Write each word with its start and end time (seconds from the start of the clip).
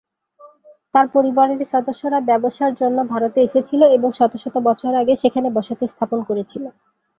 তার 0.95 1.05
পরিবারের 1.15 1.61
সদস্যরা 1.73 2.19
ব্যবসার 2.29 2.71
জন্য 2.81 2.97
ভারতে 3.11 3.39
এসেছিল 3.43 3.81
এবং 3.97 4.09
শত 4.19 4.33
শত 4.43 4.55
বছর 4.67 4.91
আগে 5.01 5.13
সেখানে 5.23 5.47
বসতি 5.57 5.85
স্থাপন 5.87 6.19
করেছিল। 6.29 6.63